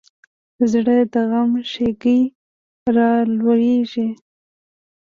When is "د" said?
1.13-1.15